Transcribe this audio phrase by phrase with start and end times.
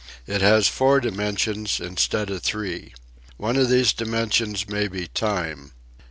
[0.25, 2.95] It has four dimensions instead of three.
[3.37, 5.73] One of these dimensions may be time.